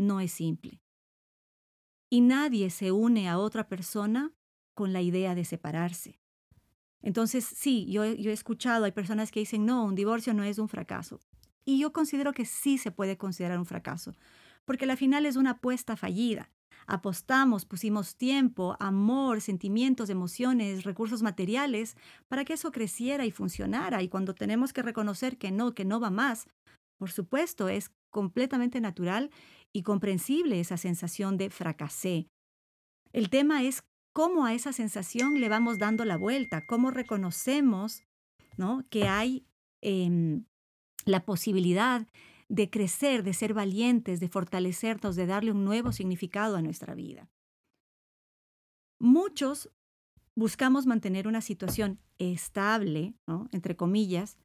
no 0.00 0.20
es 0.20 0.32
simple. 0.32 0.80
Y 2.10 2.22
nadie 2.22 2.70
se 2.70 2.90
une 2.90 3.28
a 3.28 3.38
otra 3.38 3.68
persona 3.68 4.32
con 4.74 4.92
la 4.92 5.02
idea 5.02 5.34
de 5.34 5.44
separarse. 5.44 6.18
Entonces, 7.02 7.44
sí, 7.44 7.86
yo, 7.90 8.04
he 8.04 8.32
escuchado, 8.32 8.84
hay 8.84 8.92
personas 8.92 9.30
que 9.30 9.40
dicen, 9.40 9.64
no, 9.64 9.84
un 9.84 9.94
divorcio 9.94 10.34
no 10.34 10.42
es 10.42 10.58
un 10.58 10.68
fracaso. 10.68 11.20
Y 11.64 11.78
yo 11.78 11.92
considero 11.92 12.32
que 12.32 12.46
sí 12.46 12.78
se 12.78 12.90
puede 12.90 13.16
considerar 13.16 13.58
un 13.58 13.66
fracaso, 13.66 14.14
porque 14.64 14.84
al 14.84 14.96
final 14.96 15.24
es 15.24 15.36
una 15.36 15.52
apuesta 15.52 15.96
fallida. 15.96 16.50
Apostamos, 16.86 17.64
pusimos 17.64 18.16
tiempo, 18.16 18.76
amor, 18.80 19.40
sentimientos, 19.40 20.10
emociones, 20.10 20.84
recursos 20.84 21.22
materiales 21.22 21.96
para 22.26 22.44
que 22.44 22.54
eso 22.54 22.72
creciera 22.72 23.24
y 23.26 23.30
funcionara. 23.30 24.02
Y 24.02 24.08
cuando 24.08 24.34
tenemos 24.34 24.72
que 24.72 24.82
reconocer 24.82 25.38
que 25.38 25.52
no, 25.52 25.74
que 25.74 25.84
no 25.84 26.00
va 26.00 26.10
más, 26.10 26.48
por 26.98 27.10
supuesto, 27.10 27.68
es 27.68 27.92
completamente 28.10 28.80
natural 28.80 29.30
y 29.72 29.82
comprensible 29.82 30.60
esa 30.60 30.76
sensación 30.76 31.36
de 31.36 31.50
fracasé. 31.50 32.28
El 33.12 33.30
tema 33.30 33.62
es 33.62 33.82
cómo 34.12 34.44
a 34.44 34.54
esa 34.54 34.72
sensación 34.72 35.40
le 35.40 35.48
vamos 35.48 35.78
dando 35.78 36.04
la 36.04 36.16
vuelta, 36.16 36.66
cómo 36.66 36.90
reconocemos 36.90 38.02
¿no? 38.56 38.84
que 38.90 39.08
hay 39.08 39.46
em, 39.80 40.44
la 41.04 41.24
posibilidad 41.24 42.06
de 42.48 42.68
crecer, 42.68 43.22
de 43.22 43.32
ser 43.32 43.54
valientes, 43.54 44.18
de 44.18 44.28
fortalecernos, 44.28 45.14
de 45.16 45.26
darle 45.26 45.52
un 45.52 45.64
nuevo 45.64 45.92
significado 45.92 46.56
a 46.56 46.62
nuestra 46.62 46.94
vida. 46.94 47.30
Muchos 48.98 49.70
buscamos 50.34 50.86
mantener 50.86 51.28
una 51.28 51.40
situación 51.40 52.00
estable, 52.18 53.14
entre 53.52 53.76
comillas, 53.76 54.36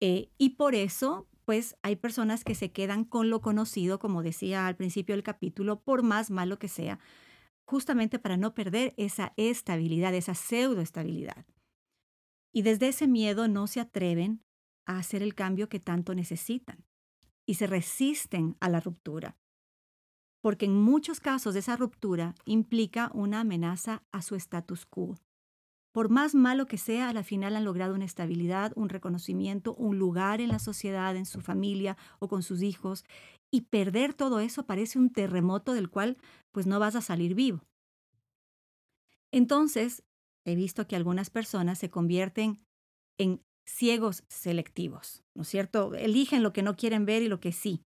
eh, 0.00 0.30
y 0.38 0.50
por 0.50 0.74
eso 0.74 1.28
pues 1.46 1.76
hay 1.82 1.94
personas 1.94 2.42
que 2.42 2.56
se 2.56 2.72
quedan 2.72 3.04
con 3.04 3.30
lo 3.30 3.40
conocido, 3.40 4.00
como 4.00 4.24
decía 4.24 4.66
al 4.66 4.76
principio 4.76 5.14
del 5.14 5.22
capítulo, 5.22 5.80
por 5.80 6.02
más 6.02 6.30
malo 6.30 6.58
que 6.58 6.68
sea, 6.68 6.98
justamente 7.64 8.18
para 8.18 8.36
no 8.36 8.52
perder 8.52 8.94
esa 8.96 9.32
estabilidad, 9.36 10.12
esa 10.12 10.34
pseudoestabilidad. 10.34 11.46
Y 12.52 12.62
desde 12.62 12.88
ese 12.88 13.06
miedo 13.06 13.46
no 13.46 13.68
se 13.68 13.80
atreven 13.80 14.42
a 14.86 14.98
hacer 14.98 15.22
el 15.22 15.34
cambio 15.34 15.68
que 15.68 15.78
tanto 15.78 16.14
necesitan 16.14 16.84
y 17.46 17.54
se 17.54 17.68
resisten 17.68 18.56
a 18.58 18.68
la 18.68 18.80
ruptura. 18.80 19.38
Porque 20.42 20.66
en 20.66 20.74
muchos 20.74 21.20
casos 21.20 21.54
esa 21.54 21.76
ruptura 21.76 22.34
implica 22.44 23.10
una 23.14 23.40
amenaza 23.40 24.02
a 24.10 24.20
su 24.20 24.34
status 24.34 24.84
quo 24.84 25.16
por 25.96 26.10
más 26.10 26.34
malo 26.34 26.66
que 26.66 26.76
sea, 26.76 27.08
a 27.08 27.14
la 27.14 27.24
final 27.24 27.56
han 27.56 27.64
logrado 27.64 27.94
una 27.94 28.04
estabilidad, 28.04 28.70
un 28.76 28.90
reconocimiento, 28.90 29.74
un 29.76 29.98
lugar 29.98 30.42
en 30.42 30.48
la 30.48 30.58
sociedad, 30.58 31.16
en 31.16 31.24
su 31.24 31.40
familia 31.40 31.96
o 32.18 32.28
con 32.28 32.42
sus 32.42 32.60
hijos. 32.60 33.06
Y 33.50 33.62
perder 33.62 34.12
todo 34.12 34.40
eso 34.40 34.66
parece 34.66 34.98
un 34.98 35.10
terremoto 35.10 35.72
del 35.72 35.88
cual 35.88 36.18
pues 36.52 36.66
no 36.66 36.78
vas 36.78 36.96
a 36.96 37.00
salir 37.00 37.34
vivo. 37.34 37.64
Entonces, 39.32 40.02
he 40.44 40.54
visto 40.54 40.86
que 40.86 40.96
algunas 40.96 41.30
personas 41.30 41.78
se 41.78 41.88
convierten 41.88 42.62
en 43.18 43.40
ciegos 43.66 44.22
selectivos, 44.28 45.24
¿no 45.34 45.44
es 45.44 45.48
cierto? 45.48 45.94
Eligen 45.94 46.42
lo 46.42 46.52
que 46.52 46.62
no 46.62 46.76
quieren 46.76 47.06
ver 47.06 47.22
y 47.22 47.28
lo 47.28 47.40
que 47.40 47.52
sí. 47.52 47.80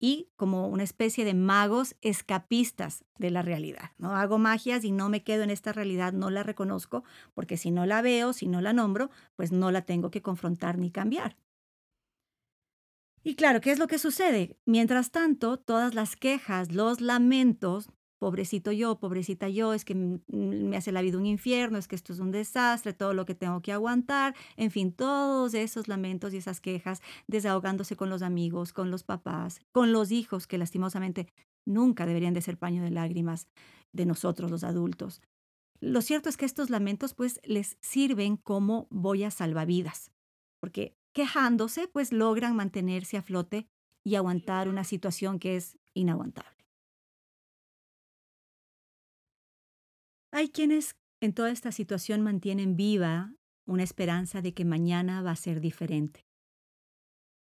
Y 0.00 0.30
como 0.36 0.66
una 0.66 0.82
especie 0.82 1.24
de 1.24 1.34
magos 1.34 1.94
escapistas 2.00 3.04
de 3.18 3.30
la 3.30 3.42
realidad. 3.42 3.90
¿no? 3.98 4.16
Hago 4.16 4.38
magias 4.38 4.82
y 4.82 4.90
no 4.90 5.10
me 5.10 5.22
quedo 5.22 5.42
en 5.42 5.50
esta 5.50 5.72
realidad, 5.72 6.12
no 6.14 6.30
la 6.30 6.42
reconozco, 6.42 7.04
porque 7.34 7.58
si 7.58 7.70
no 7.70 7.84
la 7.84 8.00
veo, 8.00 8.32
si 8.32 8.48
no 8.48 8.62
la 8.62 8.72
nombro, 8.72 9.10
pues 9.36 9.52
no 9.52 9.70
la 9.70 9.82
tengo 9.82 10.10
que 10.10 10.22
confrontar 10.22 10.78
ni 10.78 10.90
cambiar. 10.90 11.36
Y 13.22 13.34
claro, 13.34 13.60
¿qué 13.60 13.70
es 13.70 13.78
lo 13.78 13.86
que 13.86 13.98
sucede? 13.98 14.58
Mientras 14.64 15.10
tanto, 15.10 15.58
todas 15.58 15.94
las 15.94 16.16
quejas, 16.16 16.72
los 16.72 17.02
lamentos, 17.02 17.90
pobrecito 18.20 18.70
yo, 18.70 19.00
pobrecita 19.00 19.48
yo, 19.48 19.72
es 19.72 19.84
que 19.84 19.94
me 20.28 20.76
hace 20.76 20.92
la 20.92 21.00
vida 21.00 21.16
un 21.16 21.26
infierno, 21.26 21.78
es 21.78 21.88
que 21.88 21.96
esto 21.96 22.12
es 22.12 22.20
un 22.20 22.30
desastre, 22.30 22.92
todo 22.92 23.14
lo 23.14 23.24
que 23.24 23.34
tengo 23.34 23.62
que 23.62 23.72
aguantar, 23.72 24.36
en 24.56 24.70
fin, 24.70 24.92
todos 24.92 25.54
esos 25.54 25.88
lamentos 25.88 26.32
y 26.34 26.36
esas 26.36 26.60
quejas, 26.60 27.00
desahogándose 27.26 27.96
con 27.96 28.10
los 28.10 28.22
amigos, 28.22 28.72
con 28.74 28.90
los 28.90 29.02
papás, 29.02 29.60
con 29.72 29.90
los 29.90 30.12
hijos, 30.12 30.46
que 30.46 30.58
lastimosamente 30.58 31.32
nunca 31.64 32.04
deberían 32.06 32.34
de 32.34 32.42
ser 32.42 32.58
paño 32.58 32.82
de 32.82 32.90
lágrimas 32.90 33.48
de 33.92 34.04
nosotros 34.04 34.50
los 34.50 34.64
adultos. 34.64 35.22
Lo 35.80 36.02
cierto 36.02 36.28
es 36.28 36.36
que 36.36 36.44
estos 36.44 36.68
lamentos 36.68 37.14
pues 37.14 37.40
les 37.42 37.78
sirven 37.80 38.36
como 38.36 38.86
boyas 38.90 39.34
salvavidas, 39.34 40.12
porque 40.60 40.94
quejándose 41.14 41.88
pues 41.88 42.12
logran 42.12 42.54
mantenerse 42.54 43.16
a 43.16 43.22
flote 43.22 43.66
y 44.04 44.16
aguantar 44.16 44.68
una 44.68 44.84
situación 44.84 45.38
que 45.38 45.56
es 45.56 45.78
inaguantable. 45.94 46.59
Hay 50.40 50.48
quienes 50.48 50.96
en 51.20 51.34
toda 51.34 51.50
esta 51.50 51.70
situación 51.70 52.22
mantienen 52.22 52.74
viva 52.74 53.34
una 53.66 53.82
esperanza 53.82 54.40
de 54.40 54.54
que 54.54 54.64
mañana 54.64 55.20
va 55.20 55.32
a 55.32 55.36
ser 55.36 55.60
diferente. 55.60 56.24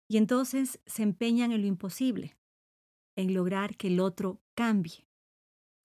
Y 0.09 0.17
entonces 0.17 0.81
se 0.85 1.01
empeñan 1.01 1.53
en 1.53 1.61
lo 1.61 1.67
imposible, 1.67 2.35
en 3.15 3.33
lograr 3.33 3.77
que 3.77 3.87
el 3.87 4.01
otro 4.01 4.41
cambie. 4.57 5.07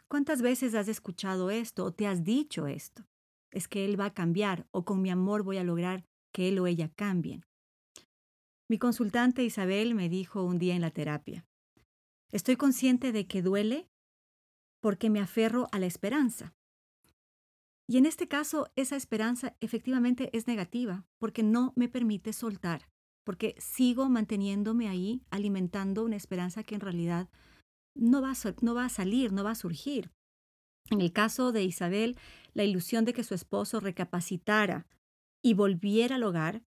¿Cuántas 0.09 0.43
veces 0.43 0.75
has 0.75 0.89
escuchado 0.89 1.51
esto 1.51 1.85
o 1.85 1.93
te 1.93 2.09
has 2.09 2.25
dicho 2.25 2.67
esto? 2.67 3.07
Es 3.53 3.69
que 3.69 3.85
él 3.85 4.01
va 4.01 4.07
a 4.07 4.15
cambiar 4.15 4.67
o 4.73 4.85
con 4.85 5.01
mi 5.01 5.11
amor 5.11 5.45
voy 5.45 5.59
a 5.59 5.63
lograr 5.63 6.05
que 6.33 6.49
él 6.49 6.59
o 6.59 6.67
ella 6.67 6.89
cambien. 6.89 7.45
Mi 8.69 8.79
consultante 8.79 9.45
Isabel 9.45 9.95
me 9.95 10.09
dijo 10.09 10.43
un 10.43 10.59
día 10.59 10.75
en 10.75 10.81
la 10.81 10.91
terapia, 10.91 11.47
estoy 12.33 12.57
consciente 12.57 13.13
de 13.13 13.29
que 13.29 13.43
duele 13.43 13.89
porque 14.81 15.09
me 15.09 15.21
aferro 15.21 15.69
a 15.71 15.79
la 15.79 15.87
esperanza. 15.87 16.57
Y 17.89 17.99
en 17.99 18.07
este 18.07 18.27
caso, 18.27 18.73
esa 18.75 18.97
esperanza 18.97 19.57
efectivamente 19.61 20.31
es 20.37 20.49
negativa 20.49 21.07
porque 21.19 21.43
no 21.43 21.73
me 21.77 21.89
permite 21.89 22.33
soltar, 22.33 22.89
porque 23.25 23.55
sigo 23.59 24.09
manteniéndome 24.09 24.89
ahí 24.89 25.23
alimentando 25.31 26.05
una 26.05 26.17
esperanza 26.17 26.65
que 26.65 26.75
en 26.75 26.81
realidad 26.81 27.29
no 27.95 28.23
va, 28.23 28.33
a, 28.33 28.55
no 28.61 28.75
va 28.75 28.87
a 28.87 28.91
salir, 28.91 29.33
no 29.33 29.45
va 29.45 29.53
a 29.53 29.57
surgir. 29.57 30.11
En 30.91 31.01
el 31.01 31.13
caso 31.13 31.53
de 31.53 31.65
Isabel, 31.65 32.17
la 32.55 32.65
ilusión 32.65 33.05
de 33.05 33.13
que 33.13 33.25
su 33.25 33.35
esposo 33.35 33.81
recapacitara 33.81 34.87
y 35.43 35.55
volviera 35.55 36.17
al 36.17 36.25
hogar 36.25 36.63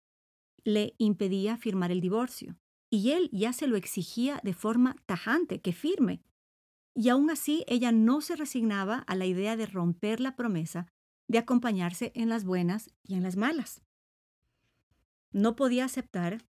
le 0.64 0.94
impedía 0.98 1.56
firmar 1.56 1.90
el 1.90 2.00
divorcio. 2.00 2.56
Y 2.90 3.10
él 3.10 3.28
ya 3.32 3.52
se 3.52 3.66
lo 3.66 3.76
exigía 3.76 4.40
de 4.42 4.54
forma 4.54 4.96
tajante, 5.06 5.60
que 5.60 5.72
firme. 5.72 6.22
Y 6.94 7.10
aún 7.10 7.30
así 7.30 7.64
ella 7.68 7.92
no 7.92 8.20
se 8.20 8.34
resignaba 8.34 8.98
a 8.98 9.14
la 9.14 9.26
idea 9.26 9.56
de 9.56 9.66
romper 9.66 10.20
la 10.20 10.36
promesa 10.36 10.86
de 11.28 11.38
acompañarse 11.38 12.10
en 12.14 12.28
las 12.28 12.44
buenas 12.44 12.90
y 13.04 13.14
en 13.14 13.22
las 13.22 13.36
malas. 13.36 13.82
No 15.30 15.56
podía 15.56 15.84
aceptar 15.84 16.44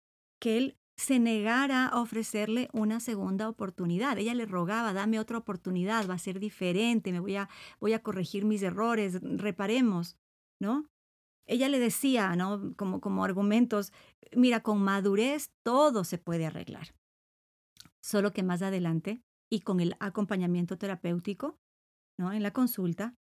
que 0.41 0.59
él 0.59 0.77
se 0.97 1.19
negara 1.19 1.87
a 1.87 2.01
ofrecerle 2.01 2.69
una 2.73 3.01
segunda 3.01 3.49
oportunidad. 3.49 4.19
Ella 4.19 4.35
le 4.35 4.47
rogaba, 4.47 4.93
dame 4.93 5.19
otra 5.19 5.39
oportunidad, 5.39 6.09
va 6.09 6.15
a 6.15 6.19
ser 6.19 6.39
diferente, 6.39 7.13
me 7.13 7.21
voy 7.21 7.37
a, 7.37 7.49
voy 7.81 7.95
a 7.95 8.03
corregir 8.03 8.45
mis 8.45 8.63
errores, 8.63 9.21
reparemos, 9.23 10.17
¿no? 10.61 10.87
Ella 11.47 11.69
le 11.69 11.79
decía, 11.79 12.35
¿no? 12.37 12.75
Como, 12.77 13.01
como 13.01 13.25
argumentos, 13.25 13.93
mira, 14.35 14.61
con 14.61 14.83
madurez 14.83 15.51
todo 15.63 16.05
se 16.05 16.19
puede 16.19 16.47
arreglar. 16.47 16.95
Solo 18.01 18.33
que 18.33 18.43
más 18.43 18.63
adelante 18.63 19.23
y 19.51 19.61
con 19.61 19.81
el 19.81 19.97
acompañamiento 19.99 20.79
terapéutico, 20.79 21.59
¿no? 22.19 22.33
En 22.33 22.43
la 22.43 22.53
consulta, 22.53 23.15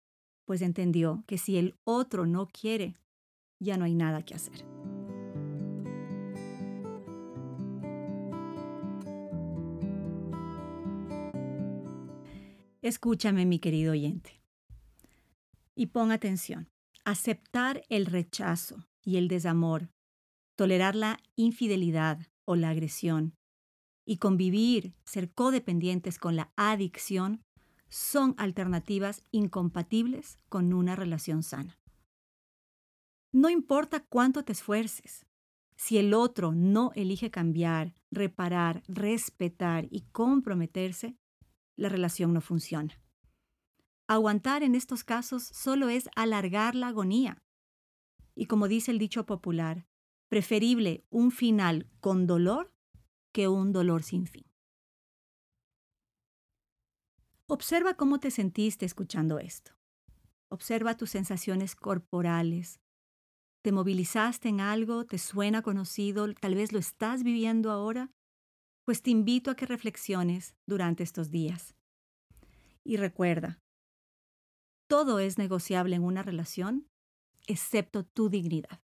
pues 0.51 0.63
entendió 0.63 1.23
que 1.29 1.39
si 1.39 1.59
el 1.59 1.77
otro 1.85 2.27
no 2.27 2.49
quiere, 2.49 2.97
ya 3.61 3.77
no 3.77 3.85
hay 3.85 3.95
nada 3.95 4.25
que 4.25 4.35
hacer. 4.35 4.67
Escúchame, 12.83 13.47
mi 13.47 13.61
querido 13.61 13.93
oyente, 13.93 14.43
y 15.77 15.87
pon 15.87 16.11
atención. 16.11 16.69
Aceptar 17.05 17.85
el 17.89 18.07
rechazo 18.07 18.89
y 19.05 19.19
el 19.19 19.29
desamor, 19.29 19.93
tolerar 20.57 20.97
la 20.97 21.21
infidelidad 21.37 22.27
o 22.45 22.57
la 22.57 22.71
agresión 22.71 23.37
y 24.05 24.17
convivir, 24.17 24.97
ser 25.05 25.33
codependientes 25.33 26.19
con 26.19 26.35
la 26.35 26.53
adicción 26.57 27.45
son 27.91 28.35
alternativas 28.39 29.25
incompatibles 29.33 30.39
con 30.49 30.73
una 30.73 30.97
relación 30.97 31.43
sana. 31.43 31.79
No 33.33 33.51
importa 33.51 34.01
cuánto 34.01 34.45
te 34.45 34.53
esfuerces, 34.53 35.27
si 35.77 35.99
el 35.99 36.15
otro 36.15 36.53
no 36.53 36.93
elige 36.95 37.31
cambiar, 37.31 37.95
reparar, 38.11 38.83
respetar 38.87 39.87
y 39.91 40.03
comprometerse, 40.13 41.17
la 41.77 41.89
relación 41.89 42.35
no 42.35 42.41
funciona. 42.41 43.01
Aguantar 44.07 44.63
en 44.63 44.75
estos 44.75 45.05
casos 45.05 45.43
solo 45.45 45.89
es 45.89 46.11
alargar 46.17 46.75
la 46.75 46.89
agonía. 46.89 47.43
Y 48.35 48.47
como 48.47 48.69
dice 48.69 48.91
el 48.91 48.99
dicho 48.99 49.25
popular, 49.25 49.87
preferible 50.29 51.07
un 51.11 51.31
final 51.31 51.89
con 52.01 52.27
dolor 52.27 52.75
que 53.33 53.49
un 53.49 53.73
dolor 53.73 54.03
sin 54.03 54.27
fin. 54.27 54.50
Observa 57.53 57.95
cómo 57.95 58.21
te 58.21 58.31
sentiste 58.31 58.87
escuchando 58.87 59.41
esto. 59.41 59.73
Observa 60.51 60.97
tus 60.97 61.11
sensaciones 61.11 61.75
corporales. 61.75 62.79
¿Te 63.65 63.73
movilizaste 63.73 64.49
en 64.49 64.61
algo? 64.61 65.05
¿Te 65.05 65.19
suena 65.19 65.61
conocido? 65.61 66.33
¿Tal 66.35 66.55
vez 66.55 66.71
lo 66.71 66.79
estás 66.79 67.25
viviendo 67.25 67.73
ahora? 67.73 68.13
Pues 68.85 69.03
te 69.03 69.11
invito 69.11 69.51
a 69.51 69.57
que 69.57 69.67
reflexiones 69.67 70.55
durante 70.65 71.03
estos 71.03 71.33
días. 71.33 71.75
Y 72.85 72.99
recuerda, 72.99 73.59
todo 74.89 75.19
es 75.19 75.37
negociable 75.37 75.97
en 75.97 76.05
una 76.05 76.23
relación, 76.23 76.87
excepto 77.49 78.05
tu 78.05 78.29
dignidad. 78.29 78.81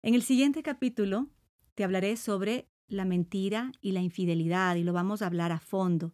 En 0.00 0.14
el 0.14 0.22
siguiente 0.22 0.62
capítulo 0.62 1.28
te 1.74 1.84
hablaré 1.84 2.16
sobre 2.16 2.70
la 2.88 3.04
mentira 3.04 3.72
y 3.82 3.92
la 3.92 4.00
infidelidad 4.00 4.76
y 4.76 4.84
lo 4.84 4.94
vamos 4.94 5.20
a 5.20 5.26
hablar 5.26 5.52
a 5.52 5.60
fondo. 5.60 6.10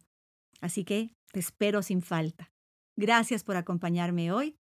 Así 0.61 0.85
que 0.85 1.15
te 1.31 1.39
espero 1.39 1.81
sin 1.81 2.01
falta. 2.01 2.51
Gracias 2.97 3.43
por 3.43 3.55
acompañarme 3.55 4.31
hoy. 4.31 4.57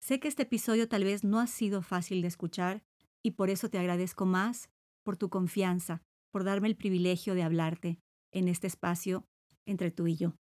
Sé 0.00 0.20
que 0.20 0.28
este 0.28 0.42
episodio 0.42 0.88
tal 0.88 1.04
vez 1.04 1.24
no 1.24 1.40
ha 1.40 1.46
sido 1.46 1.82
fácil 1.82 2.22
de 2.22 2.28
escuchar 2.28 2.82
y 3.22 3.32
por 3.32 3.50
eso 3.50 3.68
te 3.68 3.78
agradezco 3.78 4.26
más 4.26 4.70
por 5.04 5.16
tu 5.16 5.28
confianza, 5.28 6.02
por 6.30 6.44
darme 6.44 6.68
el 6.68 6.76
privilegio 6.76 7.34
de 7.34 7.42
hablarte 7.42 7.98
en 8.32 8.48
este 8.48 8.66
espacio 8.66 9.24
entre 9.66 9.90
tú 9.90 10.06
y 10.06 10.16
yo. 10.16 10.34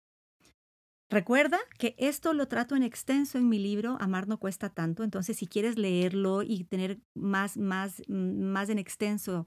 Recuerda 1.10 1.60
que 1.78 1.96
esto 2.00 2.34
lo 2.34 2.48
trato 2.48 2.76
en 2.76 2.82
extenso 2.82 3.38
en 3.38 3.48
mi 3.48 3.60
libro 3.60 3.96
Amar 4.00 4.28
no 4.28 4.40
cuesta 4.40 4.70
tanto, 4.70 5.04
entonces 5.04 5.38
si 5.38 5.46
quieres 5.46 5.78
leerlo 5.78 6.42
y 6.42 6.64
tener 6.64 7.00
más, 7.14 7.58
más, 7.58 8.02
más 8.08 8.70
en 8.70 8.80
extenso 8.80 9.46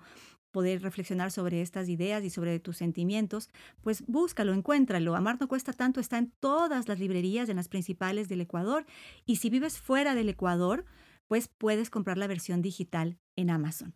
poder 0.50 0.82
reflexionar 0.82 1.30
sobre 1.30 1.62
estas 1.62 1.88
ideas 1.88 2.24
y 2.24 2.30
sobre 2.30 2.58
tus 2.60 2.76
sentimientos, 2.76 3.48
pues 3.82 4.04
búscalo, 4.06 4.52
encuéntralo. 4.54 5.14
Amar 5.14 5.38
no 5.40 5.48
cuesta 5.48 5.72
tanto, 5.72 6.00
está 6.00 6.18
en 6.18 6.32
todas 6.40 6.88
las 6.88 6.98
librerías, 6.98 7.48
en 7.48 7.56
las 7.56 7.68
principales 7.68 8.28
del 8.28 8.40
Ecuador. 8.40 8.86
Y 9.26 9.36
si 9.36 9.50
vives 9.50 9.78
fuera 9.78 10.14
del 10.14 10.28
Ecuador, 10.28 10.84
pues 11.26 11.48
puedes 11.48 11.90
comprar 11.90 12.18
la 12.18 12.26
versión 12.26 12.62
digital 12.62 13.18
en 13.36 13.50
Amazon. 13.50 13.94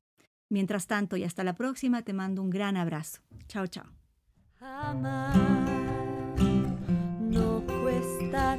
Mientras 0.48 0.86
tanto, 0.86 1.16
y 1.16 1.24
hasta 1.24 1.44
la 1.44 1.54
próxima, 1.54 2.02
te 2.02 2.12
mando 2.12 2.42
un 2.42 2.50
gran 2.50 2.76
abrazo. 2.76 3.22
Chao, 3.48 3.66
chao. 3.66 3.86
no 7.18 7.64
cuesta 7.66 8.58